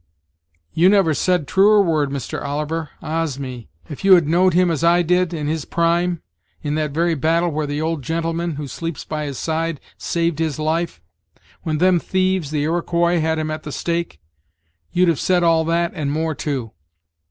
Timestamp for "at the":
13.51-13.71